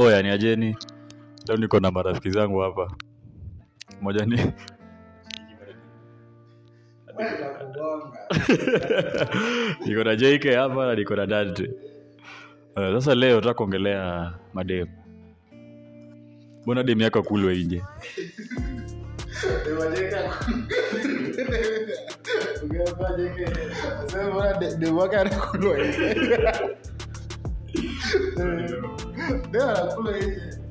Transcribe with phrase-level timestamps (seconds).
[0.00, 0.76] oya ni ajeni.
[1.48, 2.90] Leo niko na marafiki zangu hapa.
[4.00, 4.36] Moja ni
[9.86, 11.70] niko na jk hapa na niko na dante.
[12.76, 14.86] Eh, sasa leo nataka kuongelea madem
[16.62, 17.82] mbona dem yako akulwe nje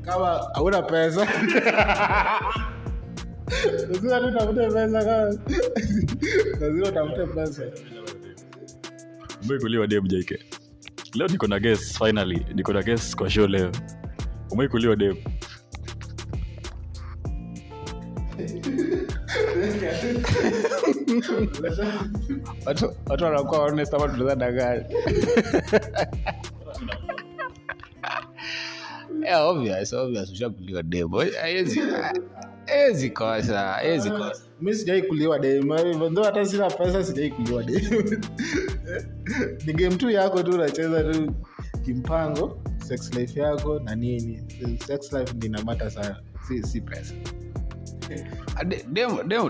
[0.06, 1.22] kama hauna pesa.
[3.90, 5.38] Lazima tu utafute pesa kama
[6.60, 7.64] lazima utafute pesa.
[9.44, 10.40] Umeikuliwa dem jaike
[11.14, 12.46] leo niko na guest finally.
[12.56, 13.72] Niko na guest kwa show leo.
[14.52, 15.16] Umeikuliwa dem
[22.66, 24.86] watu watu wanakuwa honest ama tunaweza danganya
[29.30, 31.20] yeah, obvious obvious ushakuliwa demo.
[31.42, 31.80] Haiwezi
[32.66, 34.42] haiwezi kosa haiwezi kosa.
[34.62, 35.76] Mi sijai kuliwa demo
[36.24, 38.04] hata sina pesa sijai kuliwa demo.
[39.66, 41.34] Ni game tu yako tu unacheza tu
[41.86, 44.44] kimpango sex life yako na nini.
[44.88, 47.14] Sex life ndinamata sana si, si pesa.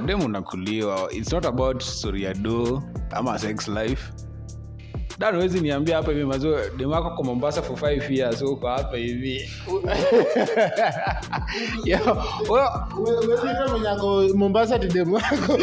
[0.06, 1.12] Dem unakuliwa.
[1.14, 4.12] Its not about story ya do ama sex life
[5.20, 8.98] dan wezi niambia hapa hivi mazo dem wako kwa mombasa for five years uko hapa
[8.98, 9.42] hivi.
[11.86, 12.00] Yo,
[12.50, 15.54] wewe- wezi mwenye ako mombasa ti dem wako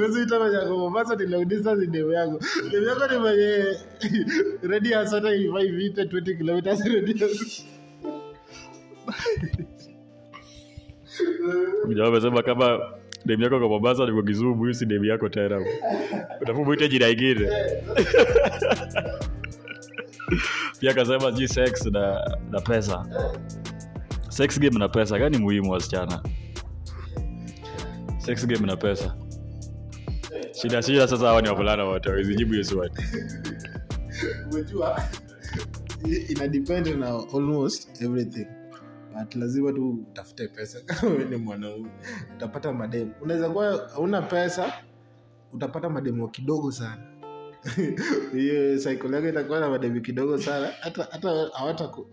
[0.00, 2.40] wezi ita mwenye ako mombasa ti long distance ni yako.
[2.70, 3.64] Dem yako ni mwenye
[4.62, 7.64] radius hata ifai vite 20 kilometers radius.
[11.88, 12.80] Jamaa amesema kama
[13.26, 15.60] dem yako kwa mombasa niko kisumu hiyo si demu yako tena.
[16.64, 17.48] Mwite jina ingine.
[20.80, 23.06] Pia akasema ji sex na, na pesa.
[24.28, 26.22] Sex game na pesa gani muhimu wasichana.
[28.18, 29.16] Sex game na pesa.
[30.52, 32.92] Shida shida sasa hawa ni wavulana wote wawezijibu hiyo swali.
[36.28, 38.46] Ina depend na almost everything
[39.14, 40.78] but lazima tu utafute pesa.
[41.30, 41.90] Ni mwanaume
[42.36, 43.12] utapata mademu.
[43.22, 44.72] Unaweza kuwa hauna pesa
[45.52, 47.02] utapata mademu kidogo sana.
[48.32, 48.78] Hiyo
[49.16, 50.66] yako itakuwa na mademu kidogo sana.
[50.80, 52.06] Hata hata hawataku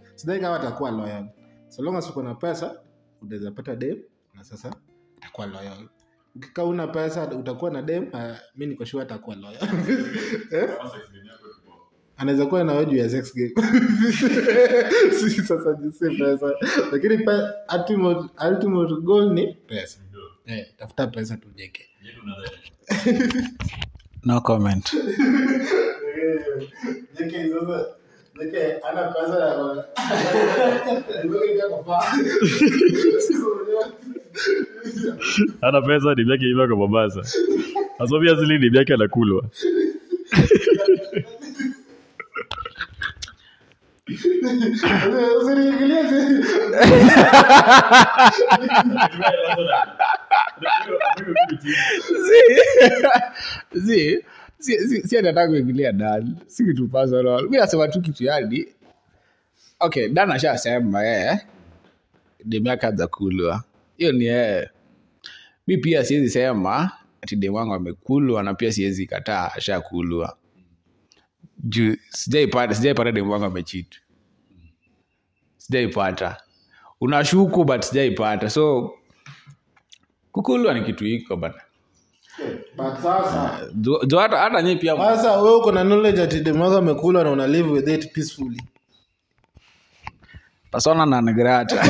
[0.51, 1.27] watakuwa loyal.
[1.67, 2.79] So long na pesa
[3.21, 3.97] unaweza pata dem
[4.33, 4.75] na sasa
[5.17, 5.89] atakuwa loyal.
[6.35, 9.63] Ukikaa una pesa utakuwa na dem uh, mi nikoshua atakuwa loyal.
[10.51, 10.69] Eh?
[12.21, 13.51] Anaweza kuwa na juu ya sex game.
[15.19, 16.53] Si sasa jisi pesa
[16.91, 17.31] lakini pe,
[17.77, 19.99] ultimate, ultimate goal ni pesa.
[20.45, 21.87] Eh, tafuta pesa tujeke.
[24.23, 24.93] No comment.
[27.17, 27.85] Jeke sasa.
[28.39, 29.85] Jeke ana pesa ya
[35.61, 37.21] ana pesa dem yake iva kwa mombasa
[37.99, 39.43] asomia zili ni yake anakulwa
[55.05, 57.57] si anataka kuingilia dan si kitu personal mi
[57.87, 58.65] tu kitu yani
[59.79, 61.39] okay dan ashasema yeye
[62.69, 63.63] yake anza kulwa
[63.97, 64.69] hiyo ni yeye
[65.67, 66.91] mi pia siwezi sema
[67.21, 70.37] ati wangu amekulwa na pia siwezi kataa ashakulwa
[71.57, 73.95] juu sijaipata sijaipata demu wangu amechit
[75.71, 76.37] sijaipata.
[77.01, 78.49] Unashuku but sijaipata.
[78.49, 78.93] So
[80.31, 81.61] kukulwa ni kitu iko bana
[83.03, 87.31] sasa Jo- hata hata nyi pia sasa wewe uko na knowledge ati demu amekula na
[87.31, 88.61] una live with it peacefully.
[90.71, 91.75] Persona non grata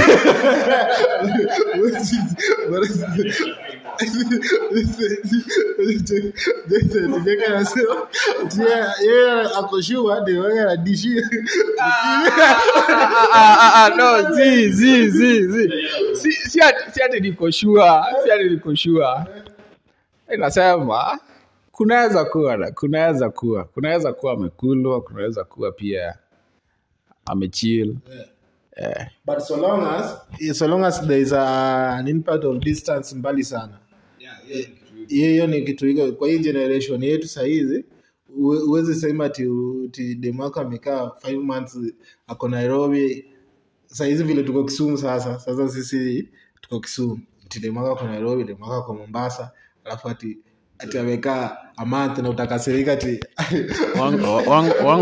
[20.28, 21.20] yeye inasema
[21.72, 26.16] kunaweza kuwa kunaweza kuwa kunaweza kuwa amekulwa kunaweza kuwa pia
[27.26, 27.96] amechill
[29.26, 30.18] but so long as
[30.58, 33.78] so long as there is a, an impact of distance mbali sana
[35.08, 37.86] hiyo ni kitu iko kwa hii generation yetu sahizi
[38.38, 41.80] huwezi sema ti demu amekaa five months
[42.28, 43.26] ako nairobi.
[43.86, 46.30] Sahizi vile tuko kisumu sasa sasa sisi
[46.62, 47.20] tuko kisumu.
[47.50, 49.52] Ti demu ako nairobi demu ako mombasa
[49.86, 50.38] alafu ati
[50.84, 51.86] ati amekaa a
[52.22, 52.94] na utakasirika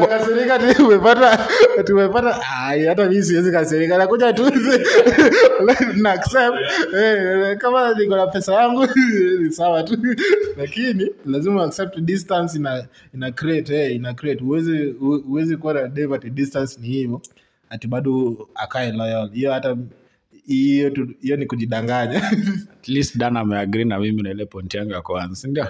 [0.04, 1.48] Ukasirika ati umepata
[1.80, 4.44] ati umepata ai hata mimi siwezi kasirika nakuja tu
[5.96, 6.56] na accept.
[6.96, 8.88] Eh, kama niko na pesa yangu
[9.42, 9.98] ni sawa tu.
[10.58, 14.44] Lakini lazima accept distance ina ina create eh, ina create.
[14.44, 14.96] Uwezi
[15.30, 17.22] uwezi kuwa na Dave ati distance ni hivyo.
[17.70, 19.30] Ati bado akae loyal.
[19.34, 19.78] Hiyo hata
[20.54, 22.22] hiyo hiyo ni kujidanganya.
[22.80, 25.68] At least dan ameagri na mimi na ile point yangu ya kwanza sindio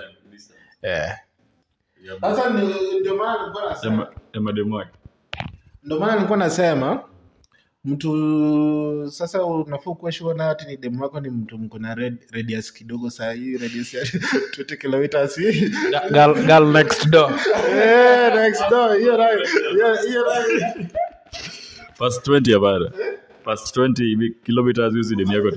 [2.21, 2.49] sasa
[2.99, 4.07] ndio maana nilikuwa nasema
[5.83, 7.09] ndio maana nilikuwa
[7.85, 12.31] mtu sasa unafaa kuwa sure na ati ni demu wako ni mtu mko na red-
[12.31, 15.35] radius kidogo saa hii radius ya 20 kilometers.
[15.35, 15.69] Hii
[16.11, 17.31] girl, girl next door.
[17.75, 19.17] Yeah, next door hiyo
[19.73, 20.25] hiyo hiyo
[21.97, 22.91] past 20 ya bada
[23.43, 25.51] past 20 hivi kilometers hizi demu yako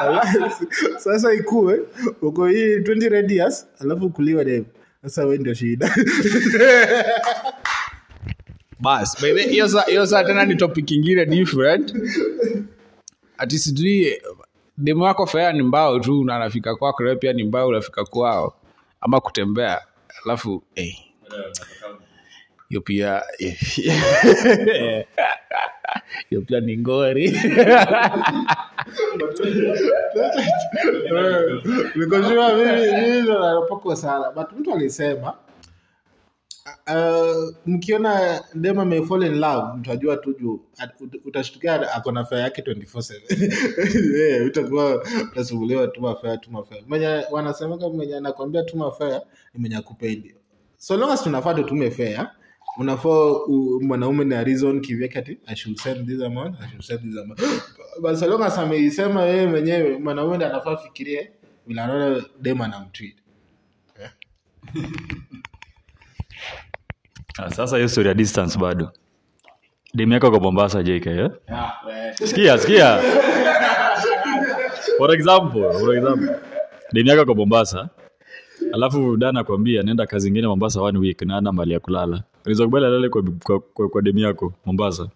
[0.00, 0.66] Alafu,
[0.98, 1.80] sasa ikuwe
[2.22, 4.64] uko hii 20 radius alafu kuliwa dem
[5.02, 5.94] sasa we ndio shida.
[8.80, 11.94] Bas baby, hiyo saa hiyo tena ni topic ingine different.
[13.38, 14.22] Ati sijui
[14.78, 18.54] demu wako fea ni mbao tu na anafika kwako pia ni mbao unafika kwao.
[19.00, 19.80] Ama kutembea
[20.24, 20.96] alafu eh,
[22.72, 23.22] hiyo pia
[26.30, 27.30] hiyo pia ni ngori.
[31.96, 34.30] Nikoshua mimi sana.
[34.30, 35.34] But mtu alisema
[36.86, 40.60] uh, mkiona dem amefall in love mtajua tu juu
[41.24, 48.16] utashtukia ako na fea yake 24/7 utakuwa utasumbuliwa tuma fea tuma fea mwenye wanasemaga mwenye
[48.16, 49.22] anakwambia tuma fea
[49.54, 50.34] ni mwenye akupendi.
[50.78, 52.30] So long as tunafaa tutume fea
[52.78, 53.32] unafaa
[53.80, 57.40] mwanaume na reason kivyake ati i should send this amount i should send this amount.
[58.02, 61.32] But so long as ameisema yeye mwenyewe mwanaume ndiye anafaa fikirie
[61.66, 63.14] vile anaona dem anamtreat
[67.38, 68.92] Ah, sasa hiyo story ya distance bado.
[69.94, 71.30] Demu yako kwa mombasa jk eh?
[72.14, 72.98] sikia sikia.
[74.98, 76.36] For example for example.
[76.92, 77.88] Demu yako kwa mombasa.
[78.72, 82.64] Alafu dana akwambia nenda kazi ingine mombasa one week na ana mali ya kulala unaweza
[82.64, 85.08] kubali alale kwa, kwa, kwa, kwa demu yako mombasa?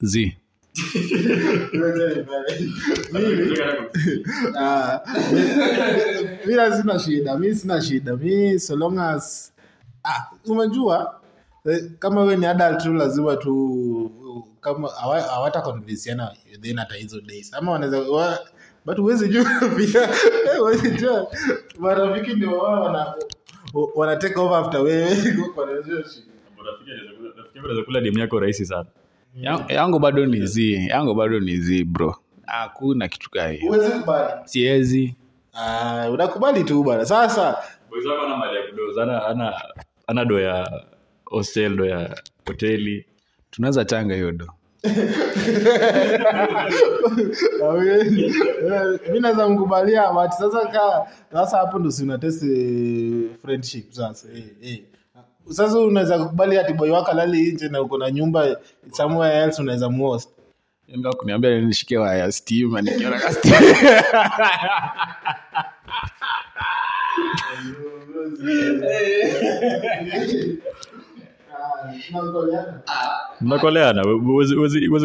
[0.00, 0.36] Z.
[6.46, 11.20] Mi- sina shida mi sina shida mi so long ah, umejua
[11.66, 14.10] eh, kama we ni adult tu lazima tu
[14.60, 17.54] kama hawa- hawata convinsiana within hata hizo days.
[17.54, 18.38] Ama wanaweza wa,
[18.84, 19.44] but huwezi jua
[19.76, 20.02] pia.
[20.52, 21.26] Eh, huwezi jua.
[21.78, 23.14] Marafiki ndio wao wana
[23.94, 25.10] wana take over after wewe.
[27.62, 28.86] Unaweza kula demu yako rahisi sana.
[29.68, 32.16] Yangu bado ni z yangu bado ni z bro.
[32.46, 33.72] Hakuna kitu kaa hiyo.
[34.00, 35.14] Kubali?
[35.54, 37.58] Ah unakubali tu bana sasa
[40.06, 40.82] ana do ya
[41.24, 42.16] hostel do ya
[42.46, 43.06] hoteli.
[43.50, 44.46] Tunaweza changa hiyo do
[49.12, 54.44] mi naweza mkubalia but sasa ka sasa hapo ndo si unatest eh, friendship sasa eh,
[54.62, 54.82] eh.
[55.50, 58.56] sasa unaweza kukubali ati boy wako lali nje na uko na nyumba
[58.92, 60.30] somewhere else unaweza most
[60.94, 63.56] Enda kuniambia nishike waya stima nikiona ka stima.
[73.40, 74.56] mnakoleana uwezi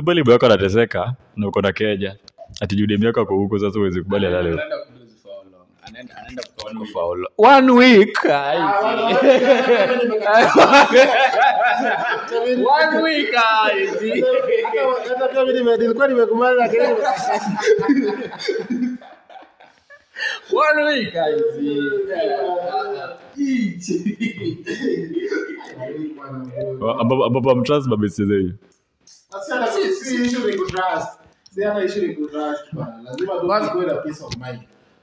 [0.01, 2.15] kubali boy wako anateseka na uko na keja
[2.61, 4.59] ati miaka yako ako huko sasa uwezi kubali alale.
[7.37, 8.17] One week.
[12.65, 13.33] One week.
[13.35, 13.87] ai.
[15.09, 16.83] Hata pia mimi nime- nilikuwa nimekubali lakini
[20.53, 21.13] One week.
[27.25, 27.87] Ambapo amtrust
[28.25, 28.53] zenyu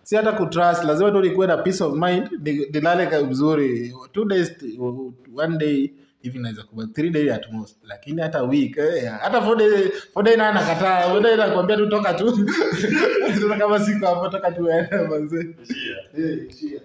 [0.04, 0.84] Si hata- kutrust.
[0.84, 2.28] Lazima tu nikuwe na peace of mind.
[2.72, 3.94] nilale vizuri.
[4.12, 4.52] Two days
[5.36, 5.90] one day
[6.22, 7.76] hivi naweza kuba three day at most.
[7.84, 11.10] Lakini hata week eh, hata four day four day naye nakataa.
[11.10, 12.48] Four day nakwambia tu toka tu.
[13.34, 15.56] Sasa kama siku hapo toka tu wewe manze.
[16.18, 16.80] Eh shia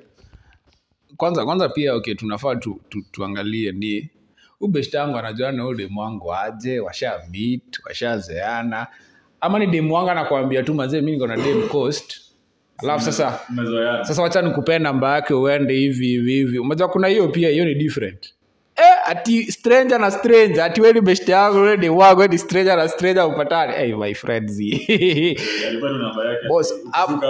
[1.18, 4.10] kwanza kwanza pia okay tunafaa tu, tu, tuangalie ni
[4.62, 8.88] ubeshta wangu anajua na udemu wangu aje washa meet washazeana
[9.42, 12.22] ama ni demu wangu anakuambia tu mazee mi niko na dem coast.
[12.78, 13.40] Alafu sasa
[14.04, 16.60] sasa wacha nikupee namba yake uende hivi hivi hivi.
[16.60, 18.34] Unajua kuna hiyo pia hiyo ni different.
[18.76, 23.26] Eh, ati stranger na stranger ati weni beshte yangu weni wangu weni stranger na stranger
[23.26, 24.58] upatane hey, my friends.
[26.50, 26.74] Boss,
[27.04, 27.24] up-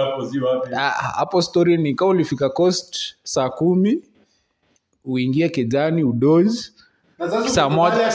[0.76, 4.02] Ah, hapo story ni kama ulifika coast saa kumi
[5.04, 6.72] uingie kijani udozi
[7.48, 8.12] Saa moja-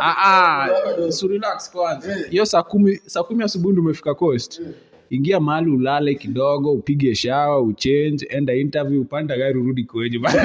[0.00, 1.12] Ah, ah, Umeweka dozi.
[1.18, 2.30] so relax kwanza Eh.
[2.30, 4.62] hiyo saa kumi saa kumi asubuhi ndo umefika coast
[5.10, 10.38] ingia mahali ulale kidogo upige shawa uchange enda interview upanda gari urudi kwenyu gari.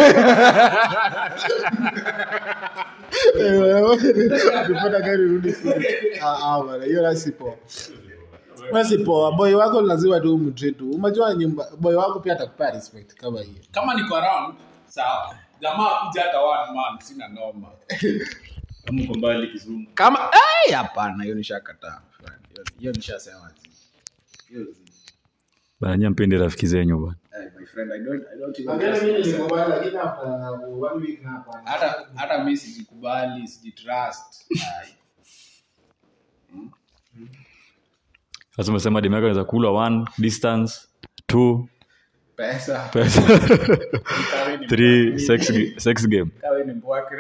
[6.21, 7.01] Ah, ah, hiyo
[8.97, 9.31] poa.
[9.31, 10.89] Boy wako lazima tu umtreat tu.
[11.33, 13.57] Nyumba boy wako pia atakupea respect kama hiyo.
[13.71, 14.55] kama niko around
[14.87, 17.71] sawa jamaa kuja hata one man sina noma.
[18.85, 19.91] Kama uko mbali kizungu.
[19.93, 22.01] Kama ai, hapana hiyo nishakataa
[22.53, 23.51] Hiyo- hiyo nishasema
[24.49, 24.65] Hiyo
[25.79, 27.15] bana mpendi rafiki zenyu bana
[27.59, 30.27] my friend, I don't, I don't even mimi nilikubali lakini after
[30.79, 31.71] one week na hapana.
[31.71, 34.53] hata hata mi sijikubali sijitrust.
[38.55, 40.87] Sasa umesema demu yako anaweza kula one distance
[41.27, 41.67] two
[42.35, 42.89] pesa.
[42.93, 43.21] Pesa.
[44.69, 46.31] Three sex, sex game.
[46.41, 47.15] Kawe ni mbwake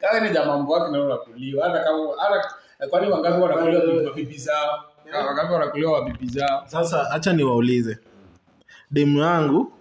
[0.00, 1.68] kawe ni jamaa mbwake na unakuliwa.
[1.68, 4.84] Hata kama hata kwani wangapi wanakuliwa kwa bibi zao?
[5.26, 6.64] Wangapi wanakuliwa wa bibi zao?
[6.66, 7.98] Sasa acha niwaulize.
[8.90, 9.72] Demu yangu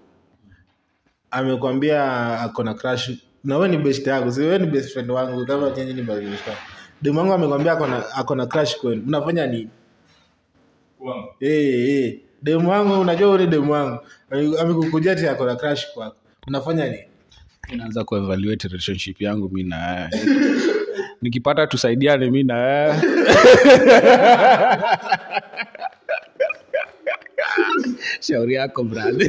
[1.31, 2.03] amekwambia
[2.41, 3.11] ako na crash
[3.43, 5.45] na wewe ni best yangu si wewe ni best friend wangu?
[5.45, 6.23] Kama chenye ni best.
[7.01, 9.03] Demu yangu amekwambia ako na ako na crash kwenu.
[9.05, 9.69] Mnafanya nini?
[11.39, 12.19] Eh eh.
[12.41, 13.99] Demu wangu unajua ule demu wangu.
[14.59, 16.15] Amekukujia ati ako na crush kwako.
[16.47, 17.03] Unafanya nini?
[17.73, 20.09] inaanza kuevaluate relationship yangu mi na
[21.21, 22.55] nikipata tusaidiane mi na
[28.19, 29.27] shauri yako brother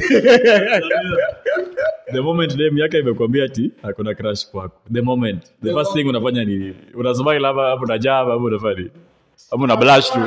[2.11, 6.45] the moment dem yake imekwambia ati akona crush kwako the moment the first thing unafanya
[6.45, 8.91] ni unasmile labda unajaa unafanya nini
[9.51, 10.19] ama una blush tu.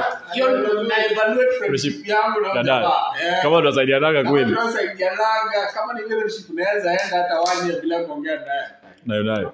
[2.55, 2.90] Dada.
[3.23, 3.43] Eh.
[3.43, 4.55] kama unasaidianaga kweli.
[4.55, 5.73] tunasaidianaga,
[8.47, 8.69] naye
[9.07, 9.52] nayo nayo.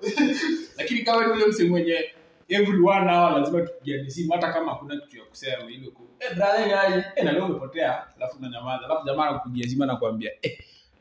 [0.78, 2.04] Lakini kama ni ule mse mwenye
[2.48, 6.34] every one hour lazima tupigane simu hata kama hakuna kitu ya kusema ile ku eh
[6.36, 8.02] brother eh na leo umepotea.
[8.16, 8.84] Alafu unanyamaza.
[8.84, 10.58] Alafu jamaa anakupigia simu anakuambia eh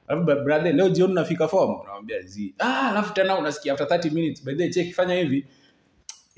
[0.09, 1.79] alafu brother leo jioni unafika form?
[1.81, 5.45] Unamwambia zi ah alafu tena unasikia after 30 minutes by the way check fanya hivi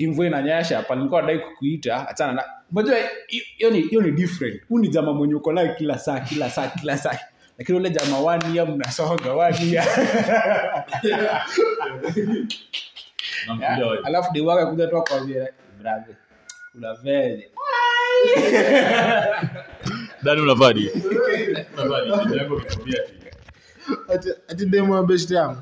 [0.08, 2.44] mvua inanyesha palikuwa nadai kukuita achana na
[2.76, 2.96] unajua
[3.28, 4.62] hiyo- ni hiyo ni different.
[4.70, 7.18] Huu ni jamaa mwenye uko naye kila saa kila saa kila saa.
[7.58, 9.74] Lakini ule jamaa wani ya mnasonga wani.
[13.62, 15.48] Ya alafu demu wake kuja tu akwambia
[15.82, 16.16] brother
[16.72, 17.50] kuna vele
[20.24, 20.92] Dani unavadi
[21.78, 23.00] unavadi ndio yako amekwambia
[24.48, 24.96] ati demu
[25.34, 25.62] yangu.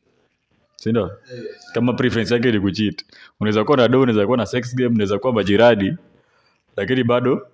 [0.81, 1.11] Si ndio?
[1.73, 3.05] Kama preference yake ni kucheat.
[3.39, 5.97] Unaweza kuwa na do, unaweza kuwa na sex game, unaweza kuwa majirani
[6.77, 7.47] lakini bado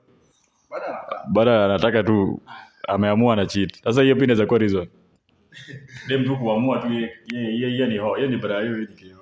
[1.27, 2.41] bado anataka tu
[2.87, 3.83] ameamua na cheat.
[3.83, 4.87] Sasa hiyo pia inaweza kuwa reason.
[6.07, 9.16] Dem tu kuamua tu yeye yeye yeye ni ho, yeye ni bra, yeye ni kio.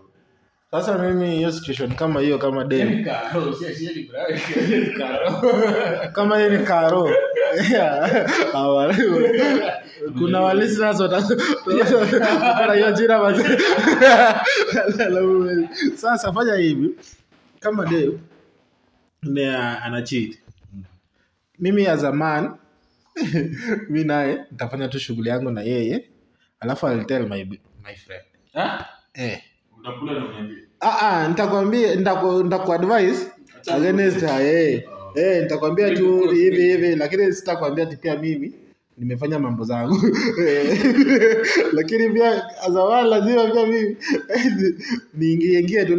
[0.72, 3.04] Sasa mimi hiyo situation kama hiyo kama deni si-
[4.98, 5.42] Karo.
[6.12, 7.10] kama hiyo ni karo.
[10.20, 10.40] Kuna
[12.74, 13.20] hiyo jina
[15.96, 16.90] sasa fanya hivi.
[17.60, 18.20] Kama dem
[19.24, 20.02] ni ana
[21.60, 22.56] mimi as a man
[23.90, 26.10] mi naye nitafanya tu shughuli yangu na yeye
[26.60, 27.44] alafu I'll tell my,
[27.84, 28.24] my friend.
[28.54, 28.82] Huh?
[29.14, 29.42] eh.
[30.82, 33.32] Ah, ah, nitakwambia nitakuadvise
[33.74, 34.84] against her eh.
[35.16, 38.54] Eh, nitakwambia tu hivi hivi lakini sitakwambia ati pia mimi
[38.98, 39.96] nimefanya mambo zangu.
[40.48, 41.46] Eh,
[41.78, 43.98] lakini pia azawal lazima pia mimi
[45.18, 45.96] niingie ingie tu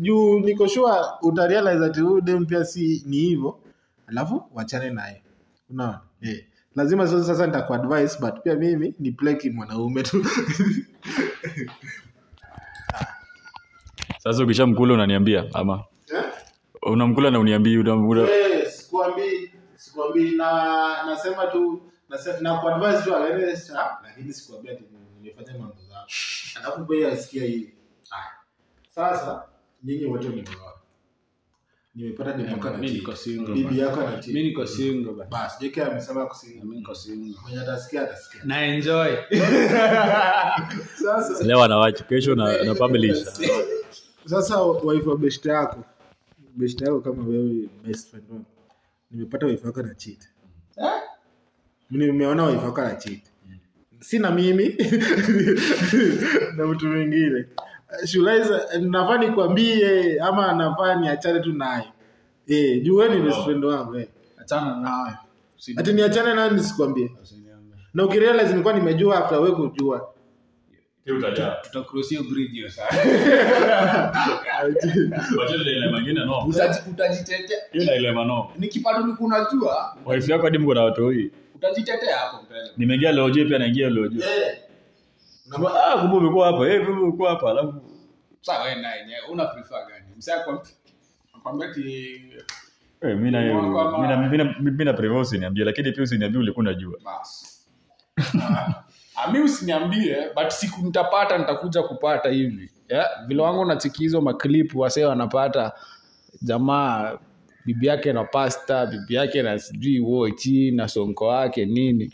[0.00, 0.92] juu niko sure
[1.22, 3.58] utarealize ati huyu dem pia si ni hivyo.
[4.06, 5.22] Alafu wachane naye.
[5.70, 6.00] Unaona?
[6.22, 6.44] Eh.
[6.76, 10.24] lazima sasa sasa nitakuadvise but pia mimi ni pleki mwanaume tu
[14.18, 15.84] Sasa ukishamkula unaniambia ama?
[16.82, 18.68] Unamkula na uniambii unamkula Eh,
[19.76, 24.84] sikwambii na nasema tu nase- na kuadvise tu against her, lakini sikuambia ati
[25.22, 26.06] nimefanya mambo zangu
[26.64, 27.74] alafu pia asikia hivi
[28.90, 29.42] sasa
[29.84, 30.74] nyinyi wote mmeoa.
[31.94, 34.26] Nimepata nimepaka na Mimi niko single, bibi yako na cheat.
[34.26, 35.30] Mimi niko single bana.
[35.30, 37.34] basi jeke amesema kusinga Mimi niko single.
[37.42, 38.40] mwenye atasikia atasikia.
[38.44, 39.16] Na enjoy.
[41.02, 41.44] sasa.
[41.44, 43.18] Leo anawacha kesho na, na publish
[44.28, 45.84] sasa wife wa yako
[46.56, 48.44] best yako kama wewe best friend wako
[49.10, 50.18] nimepata wife yako na cheat.
[51.90, 53.22] Nimeona wife yako na cheat.
[54.00, 54.68] Sina mimi
[56.56, 57.44] na mtu mwingine.
[58.06, 61.92] Shulaiza nafaa nikwambie ama nafaa niachane tu naye?
[62.46, 64.08] Eh jueni best friend wangu eh.
[64.36, 65.16] Achana nayo.
[65.76, 67.12] ati niachane naye nisikwambie.
[67.94, 70.14] Na ukirealize nilikuwa nimejua after wewe kujua
[71.62, 72.88] Tutacross hiyo bridge hiyo saa.
[76.46, 77.58] Utaji- Utajitetea.
[77.72, 82.70] hiyo nailema no Nikipata ni kunajua, wife yako hadi mko na watoi utajitetea hapo mbele.
[82.76, 84.24] nimeingia loje pia naingia loje
[85.84, 87.74] ah kumbe umekuwa hapa eh kumbe umekuwa hapa alafu
[88.40, 90.04] Sasa wewe naye una prefer gani?
[90.16, 90.66] Msaya kwa
[91.36, 92.12] akwambia ati
[93.02, 94.92] eh mimi na mimi na mimi na mimi na
[95.64, 97.46] lakini pia usiniambie ulikuwa unajua basi.
[99.20, 102.70] Ah, mi usiniambie but siku nitapata nitakuja kupata hivi.
[102.88, 103.06] Yeah?
[103.26, 105.72] vile wangu nachiki maklipu wasee wanapata
[106.42, 107.18] jamaa
[107.66, 112.12] bibi yake na pasta bibi yake na sijui wochi na sonko wake nini.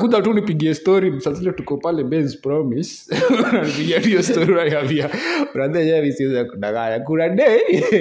[0.00, 3.14] Kuja tu nipigie story saa tuko pale Benz promise.
[3.50, 5.10] Unanipigia hiyo story unaniambia
[5.54, 7.00] brother yeye mimi kudanganya.
[7.00, 7.60] Kuna day.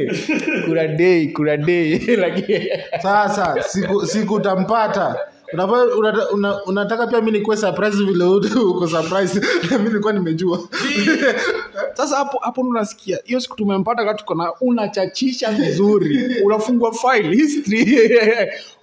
[0.65, 1.99] Kuna day kuna day.
[2.23, 2.69] Lakini
[3.01, 3.63] sasa
[4.07, 5.15] siku utampata
[5.53, 9.41] Unafaa- unata- una- unataka pia mi nikuwe surprise vile uko surprise
[9.79, 10.59] mi nilikuwa nimejua.
[11.97, 16.25] Sasa hapo hapo unasikia hiyo siku tumempata kati tuko na unachachisha vizuri.
[16.45, 18.09] Unafungua file history.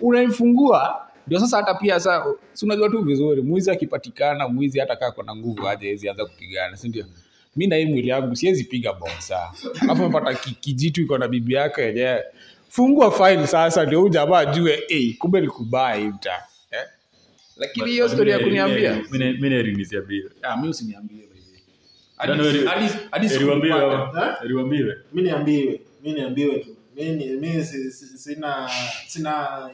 [0.00, 0.96] Unaifungua.
[1.26, 5.36] Ndio sasa hata pia sa si unajua tu vizuri mwizi akipatikana mwizi hata kaa kona
[5.36, 7.04] nguvu aje hezi anza kupigana si ndio?
[7.56, 9.38] Mi na hii mwili yangu siwezi piga bonsa
[9.80, 12.22] alafu mepata kijitu iko na bibi yako yenyewe.
[12.68, 16.42] Fungua file sasa ndio huyu jamaa ajue hey, kumbe eh?
[17.62, 19.02] Lakini hiyo story ya kuniambia.
[19.10, 21.28] mimi narinisia bila Ah, mimi usiniambie
[25.12, 26.76] mi niambiwe mi niambiwe tu.
[27.40, 28.70] Mi sina
[29.06, 29.70] sina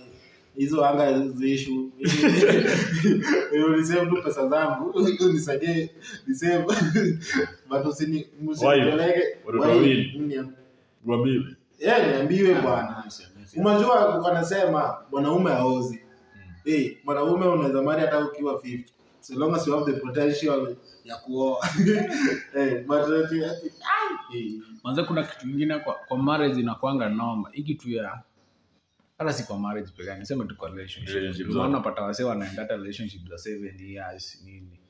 [0.57, 1.91] hizo anga ziishu
[3.77, 5.01] nisave tu pesa zangu.
[5.33, 5.91] Nisaidie
[6.27, 6.65] nisave
[7.69, 10.19] but usini msinipeleke Watoto Wai- wawili.
[10.19, 10.53] mniam-
[11.07, 11.45] Wambiwe.
[11.79, 13.05] Yeah, niambiwe bwana.
[13.57, 16.01] Unajua wanasema mwanaume aozi
[16.71, 18.85] hey, mwanaume unaweza mari hata ukiwa 50
[19.21, 21.67] so long as you have the potential ya kuoa.
[22.53, 23.73] Hey, but ati- ati-
[24.33, 24.53] hey.
[24.85, 28.23] manze kuna kitu ingine kwa, kwa marriage inakwanga noma hii kitu ya
[29.19, 31.51] hata si kwa marriage pekee niseme tu kwa relationship.
[31.51, 34.81] Unapata wasee wanaenda hata relationship za 7 years nini.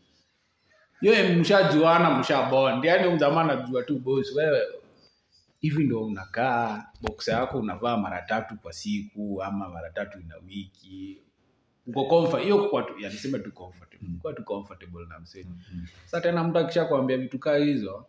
[1.00, 2.84] Yo mshajuana mshabond.
[2.84, 4.36] Yani mjamaa anajua tu boss.
[4.36, 4.62] Wewe
[5.60, 11.22] hivi ndo unakaa boksa yako unavaa mara tatu kwa siku ama mara tatu ina wiki
[11.88, 14.08] uko comfort hiyo kwa tu yani sema tu comfortable.
[14.22, 15.46] Kwa tu comfortable na msee.
[16.04, 18.06] Sasa tena mtu akisha kuambia vitu kaa hizo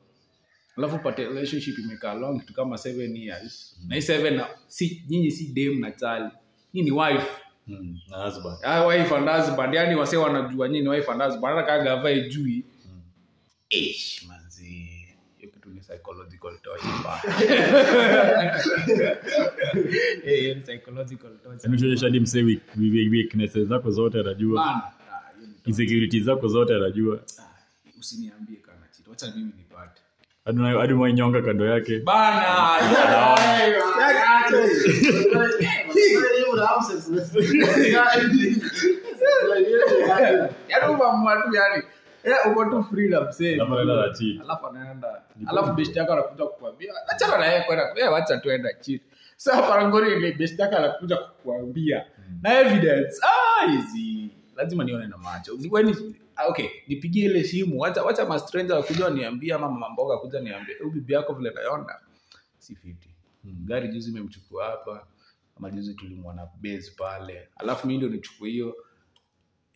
[0.78, 3.80] alafu upate relationship imekaa long kitu kama seven years.
[3.88, 6.30] Na hii seven si nyinyi si dem na chali
[6.74, 7.28] hii ni wife.
[7.68, 8.58] Mm, na husband.
[8.64, 9.74] Ah, wife and husband.
[9.74, 11.56] Yani wase wanajua nyinyi ni wife and husband.
[11.58, 12.64] Hata kaga avae jui
[13.70, 14.99] ish manzi
[15.80, 16.52] ni psychological
[20.26, 20.58] Eh,
[22.04, 22.44] Yaani msee
[23.12, 24.66] weaknesses zako zote anajua.
[24.66, 24.92] Ah,
[25.66, 27.20] insecurities zako zote anajua.
[28.00, 30.02] Usiniambie kana chito wacha mimi nipate
[30.80, 32.00] hadi mwainyonga kando yake.
[32.00, 32.46] Bana
[40.70, 40.96] yaani
[41.54, 41.84] yani
[42.52, 44.04] uko tu freedom Alafu anaenda
[44.44, 45.22] alafu anaenda.
[45.96, 46.94] Yako anakuja kukuambia.
[47.08, 47.94] Achana na yeye kwenda.
[47.96, 49.02] Eh wacha tuenda cheat.
[49.36, 52.06] Sasa parangori ile best yako anakuja kukuambia.
[52.42, 53.16] Na evidence.
[53.22, 55.52] Ah hizi lazima nione na macho.
[55.72, 55.96] When
[56.36, 56.70] ah, okay.
[56.88, 57.80] Nipigie ile simu.
[57.80, 61.52] Wacha wacha ma stranger wakuja waniambia ama mama mboga kuja niambie huyu bibi yako vile
[61.52, 61.96] naona
[62.58, 63.10] si fiti
[63.44, 65.08] gari juzi imemchukua hapa.
[65.58, 67.48] Ama juzi tulimwona base pale.
[67.58, 68.76] Alafu mimi ndio nichukue hiyo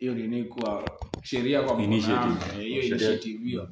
[0.03, 0.83] hiyo nini kwa
[1.21, 1.81] sheria kwa.
[1.81, 3.69] Eh, hiyo initiative hiyo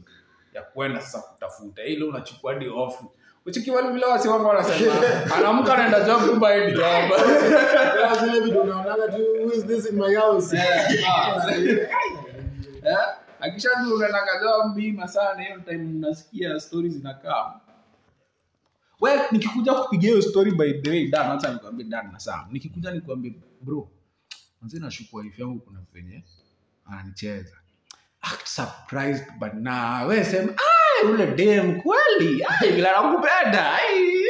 [0.54, 1.84] ya kwenda sasa kutafuta.
[1.84, 3.04] Ile unachukua hadi off.
[3.46, 4.94] Uchikiwa vile wasi wangu wanasema
[5.36, 7.12] anaamka anaenda job kumba haendi job.
[8.24, 10.58] Zile vitu unaonaga tu who is this in my house?
[10.58, 10.66] Eh,
[13.40, 17.60] akishajua unaenda job bima sana hiyo time unasikia stories zinakaa.
[19.02, 22.48] We nikikuja kupiga hiyo story by the way dan hata nikwambie dan na sam.
[22.52, 23.90] Nikikuja nikwambie bro
[24.62, 26.24] mzee nashukua hivi yangu kuna venye
[26.86, 27.56] ananicheza.
[28.22, 32.44] Act surprised but na we sema "Ai, ule dem kweli.
[32.44, 34.22] Ai, vile anakupenda ai."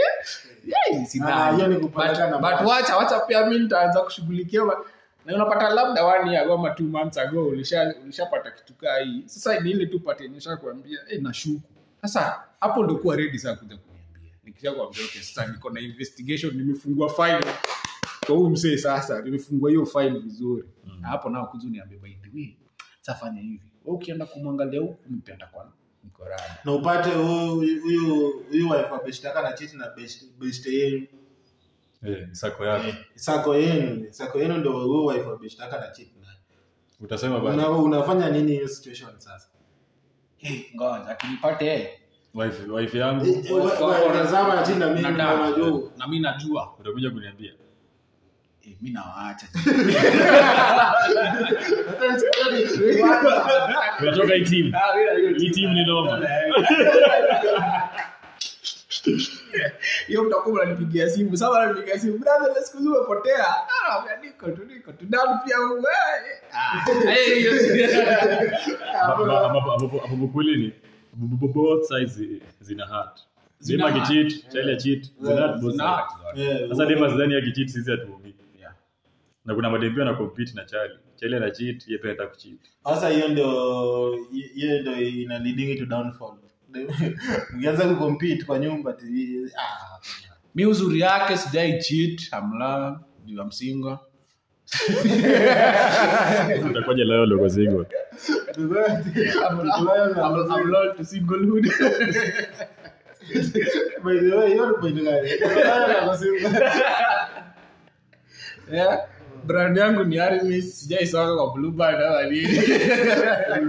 [0.92, 1.34] Ai, sidhani.
[1.42, 4.62] Ah, hiyo ni kupeleka na But- wacha wacha pia mimi nitaanza kushughulikia
[5.26, 9.24] na unapata labda one year ago ama two months ago ulisha ulishapata kitu kaa hii.
[9.26, 11.62] Sasa ni ile tu pate nisha kuambia eh nashuku.
[12.02, 14.32] Sasa hapo ndio kuwa ready sasa kuja kuniambia.
[14.44, 17.46] Nikisha kuambia okay sasa niko na investigation nimefungua file
[18.32, 20.64] kwa huyu msee sasa nimefungua hiyo file vizuri.
[21.02, 22.56] Na hapo nao kuja niambie by the way
[23.02, 23.62] sasa fanya hivi.
[23.86, 25.72] Wewe ukienda kumwangalia huku mpenda kwa
[26.66, 28.16] na upate huyu huyu
[28.50, 31.08] huyu wife abeshtaka na cheat na best best yenu.
[32.04, 36.28] Eh, sako yako sako yenu sako yenu ndio huyu wife abeshtaka na cheat na.
[37.00, 39.48] Utasema bana una, unafanya nini hiyo situation sasa?
[40.40, 41.90] Eh ngoja akinipate eh
[42.34, 43.26] wife wife yangu.
[43.26, 45.92] Eh, eh, na chini na mimi unajua.
[45.98, 46.74] Na mimi najua.
[46.80, 47.54] Utakuja kuniambia
[48.68, 49.48] eh, mi nawaacha
[54.50, 56.20] hii hii ni noma
[60.08, 61.38] hiyo mtakuwa mnanipigia simu.
[61.38, 62.18] Sasa nanipigia simu.
[62.18, 63.46] Brother siku umepotea.
[63.48, 65.06] Ah niko tu niko tu.
[65.06, 65.84] Down pia wewe
[66.54, 66.80] ah.
[70.10, 70.74] Hapo kweli ni
[71.54, 72.20] both sides
[72.60, 73.10] zina
[73.60, 74.08] Zina dema hurt.
[74.08, 76.70] kicheat chali cheat zina hurt both sides.
[76.70, 78.36] sasa dema sidhani akicheat sisi hatuumii.
[79.46, 82.60] Na kuna madem pia na compete na chali chali ana cheat yeye pia anataka kucheat.
[82.84, 83.50] Sasa hiyo ndio
[84.54, 86.38] hiyo ndio ina leading to downfall.
[87.58, 89.06] Ukianza kucompete kwa nyumba ti
[89.58, 90.00] ah
[90.56, 93.98] Mimi uzuri yake sijai cheat amla juu I'm single
[96.70, 97.86] utakuja leo logo single
[98.58, 98.70] I'm,
[100.72, 101.66] loyal to singlehood.
[104.04, 105.30] By the way you're ni point gani
[108.78, 108.98] yeah
[109.52, 112.48] brand yangu ni Aramis sijai soka kwa blue band ama nini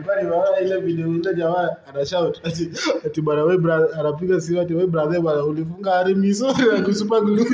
[0.07, 2.41] Bali bana ile video ile jamaa ana shout.
[2.45, 2.71] Ati
[3.07, 7.47] ati bana wewe brother anapiga simu ati wewe brother bana ulifunga arimiso na kusupa glue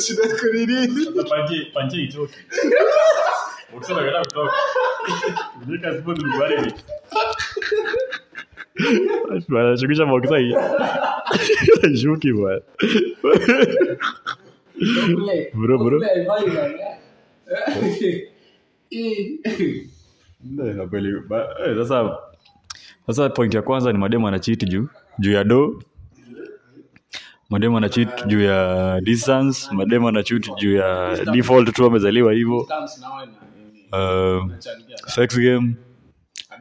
[0.00, 2.34] shida kunini sasa panje panje itoke
[3.76, 4.52] ukisema kada kutoka
[5.66, 6.72] nika sport lugari ni
[9.48, 10.54] bana shukisha mokisa hii
[12.02, 12.60] shuki bwana
[15.54, 16.00] Bro, bro.
[20.90, 21.08] Kweli.
[21.66, 22.18] Eh, sasa
[23.06, 25.82] sasa point ya kwanza ni mademu anachiti juu juu ya do
[27.50, 32.56] mademu anachit juu ya distance mademu anachit juu ya default tu amezaliwa hivyo
[33.92, 34.52] uh,
[35.06, 35.74] sex game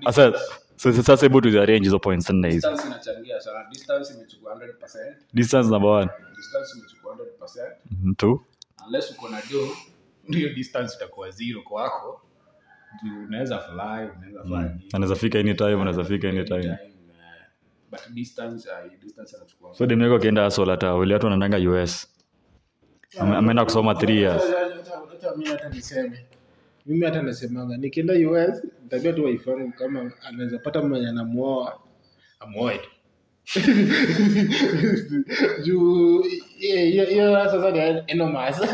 [0.06, 0.34] sasa
[0.78, 3.65] sasa hebu tuziarrange hizo points nne hizo Distance inachangia sana.
[3.71, 5.13] Distance imechukua 100%.
[5.34, 8.15] distance number one Distance imechukua 100%.
[8.15, 8.41] Two
[8.88, 9.67] Unless uko na do,
[10.27, 12.21] ndio distance itakuwa zero kwako.
[13.27, 14.88] Unaweza fly, unaweza fly.
[14.93, 16.61] anaweza fika anytime anaweza fika anytime.
[16.61, 16.79] Time, eh,
[17.91, 22.07] but distance, uh, distance anachukua so demu yako akienda asol hata wale watu wanaendanga us
[23.19, 24.43] Ame- ameenda kusoma 3 years.
[25.11, 26.25] hata mimi hata niseme.
[26.85, 31.79] Mimi hata nasemanga nikienda us nitabia tu wife wangu kama anaweza pata mwenye anamuoa
[32.39, 32.89] amuoe tu.
[35.63, 36.21] Juu
[36.57, 38.61] hiyo- hiyo hiyo sasa ni enormous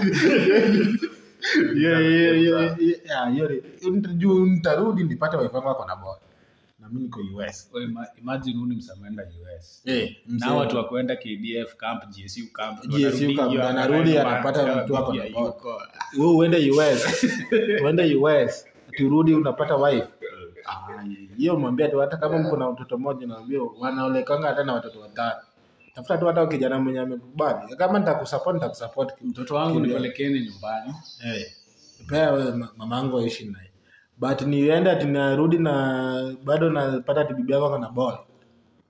[4.17, 6.19] Juu nitarudi nipate wife wangu ako na boa
[6.79, 7.69] na niko us
[8.17, 9.81] imagine huu ni msameenda US.
[9.85, 10.83] Eh, na watu wa
[11.15, 14.99] KDF camp, GSU camp, GSU camp, anarudi, anapata mtu na
[16.19, 17.25] wewe uende us
[17.83, 18.65] uende us
[18.97, 20.07] turudi unapata wife
[20.65, 21.03] Ah,
[21.37, 25.41] hiyo mwambia tu hata kama mko na mtoto mmoja naambia wanaolekanga hata na watoto watano
[25.95, 27.75] tafuta tu hata kijana mwenye amekubali.
[27.75, 30.93] Kama nitakusupport nitakusupport mtoto wangu nipelekeni nyumbani.
[31.25, 31.45] Eh.
[32.09, 33.71] Pea wewe ma- mamangu aishi naye.
[34.17, 38.17] But nienda narudi na bado napata ati bibi yako ako na ball.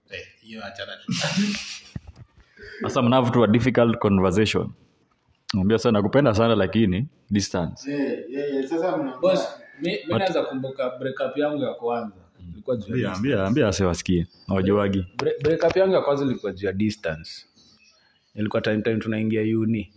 [0.09, 1.13] Eh hiyo achana tu.
[2.81, 4.69] Sasa mnavo tu a difficult conversation.
[5.53, 7.91] Mwambia sana nakupenda sana lakini distance.
[7.93, 8.67] Eh yeah.
[8.67, 9.47] sasa mna boss
[9.81, 12.15] mi mi naweza kumbuka breakup yangu ya kwanza
[12.61, 16.67] ilikuwa juu ya ambia ambia ambia asiwasikie awajuagi Bre- breakup yangu ya kwanza ilikuwa juu
[16.67, 17.31] ya distance
[18.35, 19.93] ilikuwa time time tunaingia uni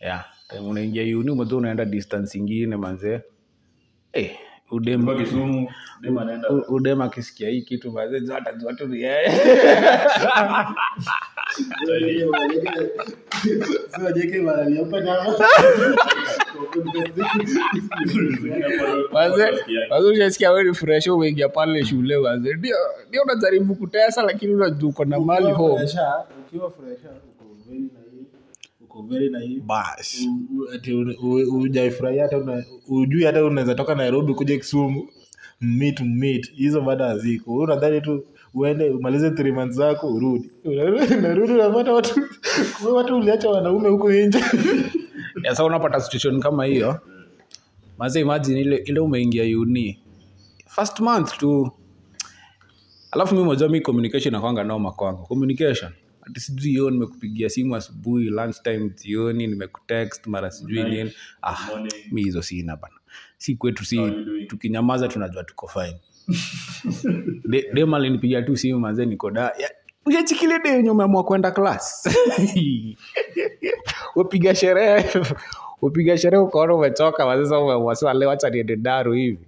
[0.00, 3.20] yeah time unaingia uni umejua unaenda distance ingine manzee
[4.12, 4.36] eh
[6.68, 9.32] udema akisikia hii kitu manzee jua atajua tu ni yeye
[20.12, 22.76] ushasikia wewe ni fresh umeingia pale shule manzee ndio
[23.08, 26.12] ndio unajaribu kutesa lakini uko na mali ho fresha
[26.46, 28.26] ukiwa fresha uko very naive
[28.80, 29.60] uko very naive.
[29.66, 35.08] Bas U- u- ati u- u- hujaifurahia hata ujui hata unaweza toka nairobi kuja kisumu
[35.60, 36.52] meet meet.
[36.54, 37.52] Hizo bado haziko.
[37.52, 40.50] Wewe unadhani tu uende umalize three months zako urudi.
[41.22, 42.20] Narudi unapata watu
[42.94, 44.38] watu uliacha wanaume huko nje
[45.48, 47.00] yeah, sa unapata situation kama hiyo
[47.98, 49.98] maze imagine ile, ile umeingia uni.
[50.66, 51.70] First month tu.
[53.10, 55.26] Alafu mi moja mi communication nakwanga noma kwangu.
[55.26, 55.92] Communication.
[56.22, 61.12] Ati sijui yo nimekupigia simu asubuhi lunchtime jioni nimekutext mara sijui nini.
[61.42, 61.56] Ah,
[62.12, 62.94] mi hizo sina bana.
[63.38, 63.98] Si kwetu si
[64.48, 66.00] tukinyamaza tunajua tuko fine.
[67.48, 69.42] De- dem alinipigia tu simu manze niko da.
[69.42, 69.70] Ya-
[70.08, 72.08] ujachikile de yenye umeamua kwenda klas
[74.16, 75.04] upiga sherehe
[75.82, 79.46] upiga sherehe ukaona umechoka wazesa umewasiwa leo acha niende daru hivi.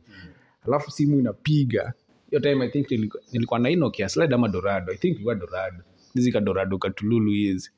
[0.67, 1.93] Alafu simu inapiga.
[2.31, 4.93] Hiyo time i think nilikuwa, nilikuwa na ino slide ama dorado?
[4.93, 5.83] I think ilikuwa dorado.
[6.15, 7.71] Hizi ka dorado katululu hizi.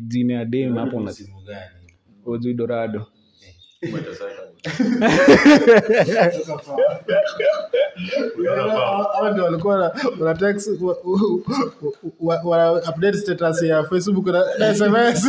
[0.00, 1.12] Jina ya dem hapo una
[2.26, 3.06] ujui dorado
[9.12, 9.92] hawa ndio walikuwa wana-
[10.34, 10.70] text
[12.88, 15.26] update status ya facebook na na sms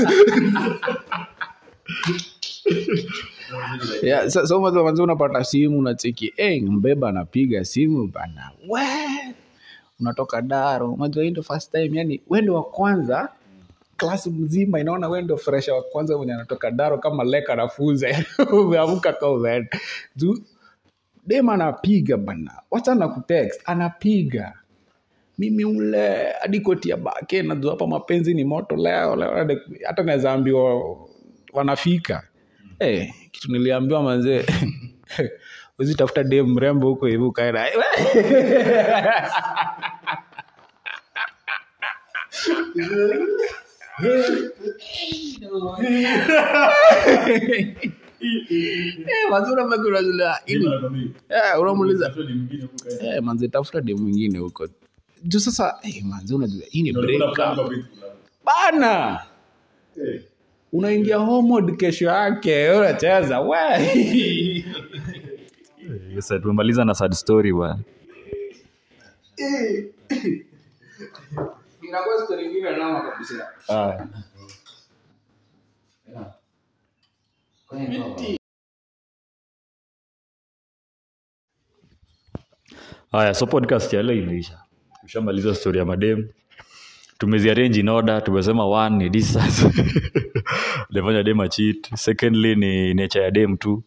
[4.03, 8.81] yeah, so, so mazo mazo unapata simu unacheki eh, mbeba anapiga simu bana we
[9.99, 10.95] unatoka daro.
[11.21, 13.29] Hii first time yani wendo wa kwanza
[13.97, 18.07] klasi mzima inaona we ndio fresha wa kwanza mwenye anatoka daro kama leka anafunza
[18.51, 19.79] umeamka ka umeenda.
[21.27, 22.51] Dem anapiga bana.
[22.71, 24.53] Wacha na kutext anapiga.
[25.37, 30.31] Mimi ule hadi koti ya bake najua hapa mapenzi ni moto leo leo hata naweza
[30.31, 30.97] ambiwa
[31.53, 32.27] wanafika.
[32.79, 34.45] Hey, kitu niliambiwa manzee
[35.79, 37.67] uzitafuta dem mrembo huko hivi ukaenda
[48.23, 49.19] Eh,
[51.29, 52.13] Eh, unamuuliza.
[53.01, 54.67] Eh, manze tafuta dem mwingine huko.
[55.23, 57.21] Juu sasa eh, manze unajua hii ni break
[58.45, 59.19] bana!
[60.73, 63.57] Unaingia homod kesho yake unacheza we
[66.15, 67.79] Yes, tumemaliza na sad story bwana
[73.69, 74.07] Aya.
[83.11, 84.59] haya so podcast ya leo imeisha.
[85.01, 86.29] Tushamaliza story ya madem.
[87.17, 89.67] Tumeziarrange in order tumesema one ni distance
[90.89, 93.83] lefanya dem achit secondly ni nature ya dem tu.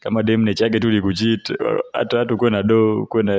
[0.00, 1.52] Kama dem nature yake tu ni kuchit
[1.92, 3.32] hata hata ukuwe na do ukuwe na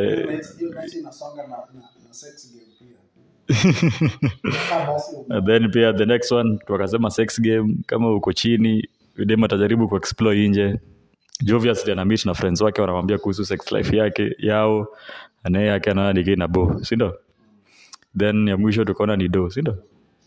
[5.45, 8.89] Then pia the next one wakasema sex game kama uko chini
[9.25, 10.79] dem atajaribu kuexplore nje.
[11.43, 14.87] Jovius obviously na friends wake wanamwambia kuhusu sex life yake yao
[15.43, 17.19] anaye yake anaona ni na bo sindo
[18.17, 19.77] then ya mwisho tukaona ni do sindo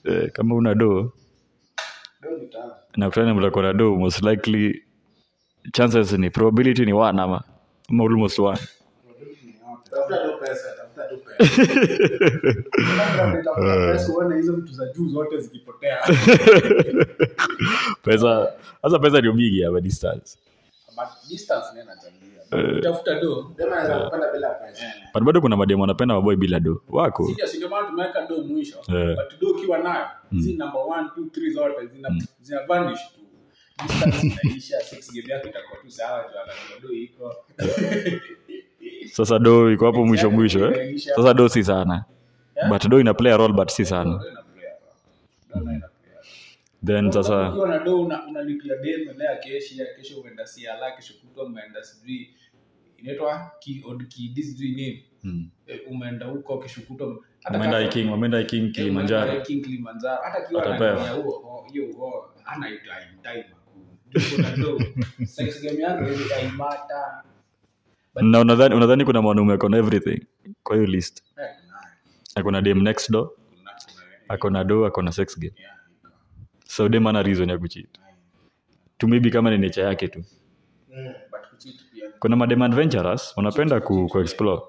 [0.05, 1.13] eh, kama una do
[2.97, 4.83] nakutana mlako na do most likely
[5.73, 7.43] chances ni probability ni one ama
[7.91, 8.59] ama almost one
[18.05, 20.39] pesa sasa pesa ndio mingi hapa distance.
[25.15, 27.31] But bado kuna mademu wanapenda maboy bila do wako
[39.13, 40.99] Sasa do iko hapo mwisho mwisho eh?
[40.99, 42.05] sasa do si sana.
[42.69, 44.21] But do ina play a role but si sana.
[46.87, 47.53] then sasa
[48.29, 52.31] unalipia dem lea keshi kesho umeenda siala kesho kutwa umeenda sijui
[52.99, 54.03] inaitwa ki odd
[54.43, 55.05] sijui nini.
[55.23, 55.51] Mm.
[55.67, 56.59] Eh, umeenda huko
[57.81, 59.33] hiking hiking Eh, kilimanjaro.
[59.33, 60.23] hiking Kilimanjaro.
[60.23, 61.09] Hata kiwa Atapewa.
[61.11, 63.45] huo hiyo ho hana time time
[64.15, 64.81] Yuko na do
[65.27, 67.23] sex game yake ile haimata
[68.15, 70.27] na unadhani unadhani kuna mwanaume akona everything?
[70.63, 71.23] Kwa hiyo list.
[72.35, 73.31] Akona dem next door
[74.29, 75.55] akona do akona sex game.
[76.65, 77.99] So dem ana reason ya kuchit
[78.99, 80.19] tu maybe kama ni nature yake tu.
[81.31, 84.63] But kucheat pia kuna madem adventurous wanapenda ku, ku explore.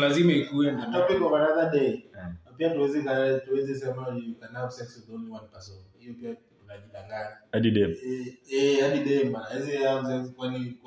[0.00, 2.04] Lazima ikuwe ndio topic of another day.
[2.44, 5.76] Na pia tuwezi sema you can have sex with only one person.
[5.98, 6.36] Hiyo pia
[7.52, 7.96] hadi dem Eh,
[8.52, 9.78] eh, hadi dem bana hizi
[10.36, 10.74] kwani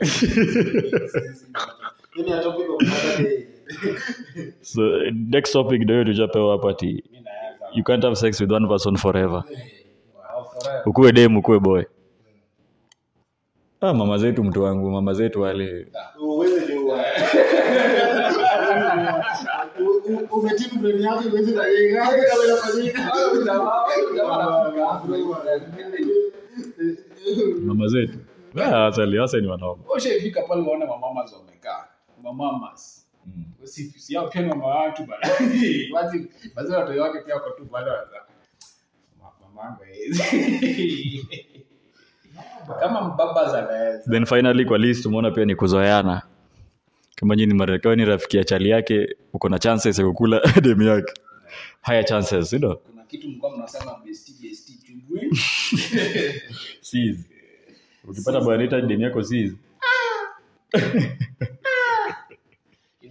[4.62, 4.82] so
[5.30, 7.04] next topic ndio tujapewa hapa ati
[7.74, 9.44] you can't have sex with one person forever.
[10.34, 10.46] Au
[10.90, 11.84] ukuwe dem ukuwe boy.
[13.82, 15.88] Ah, mama zetu mtu wangu mama zetu wale.
[16.20, 17.06] Uweze jua
[20.32, 23.12] umetibu brain yako iweze kufanyika kama inafanyika
[27.66, 28.18] mama zetu.
[28.56, 29.06] Hasa
[29.42, 31.86] ni wanoma ushaifika pale uone mamamas wamekaa.
[32.24, 33.08] Mamamas
[33.64, 35.28] si si hao pia ni mama watu bana.
[35.94, 38.18] Wazi wazi watoto wake pia wako tu bado waza
[39.56, 41.28] mamangu hizi
[42.80, 46.22] kama mbaba za then finally kwa list umeona pia ni kuzoeana
[47.36, 51.14] nyini marekani ni rafiki ya chali yake uko na chances ya kukula demu yake.
[51.82, 52.78] Higher chances you know?
[58.08, 59.52] ukipata bwanita demu yako sis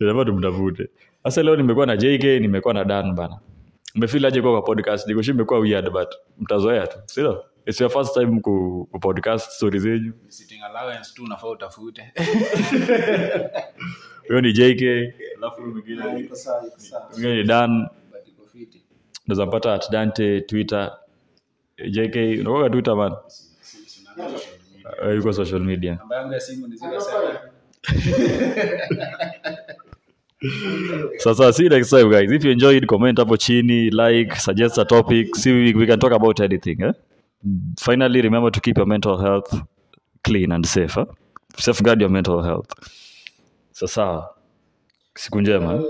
[0.00, 0.88] jamaa tumtafute
[1.24, 3.38] sasa leo nimekuwa na jk nimekuwa na dan bana
[3.94, 8.40] umefeel aje kwa podcast nikoshi imekuwa weird but mtazoea tu sio it's your first time
[8.40, 12.12] ku, ku podcast story zenyu sitting allowance tu unafaa utafute
[14.28, 14.82] huyo ni jk
[15.38, 17.88] alafu mwingine iko sawa iko sawa mwingine ni dan
[19.26, 20.98] unaweza mpata at dante twitter
[21.90, 23.12] jk unakuwaga twitter man
[24.84, 27.36] Eh, yuko social media namba yangu ya simu ni zile seven
[31.18, 34.84] sasa see you next time guys if you enjoyed comment hapo chini like suggest a
[34.84, 36.92] topic see we, we can talk about anything eh?
[37.80, 39.60] finally remember to keep your mental health
[40.22, 41.04] clean and safe eh?
[41.56, 42.70] safeguard your mental health
[43.72, 44.28] sasa
[45.14, 45.80] siku njema eh?
[45.80, 45.84] Eh,